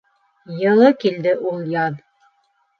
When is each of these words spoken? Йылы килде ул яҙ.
Йылы 0.61 0.89
килде 1.05 1.37
ул 1.53 1.71
яҙ. 1.77 2.03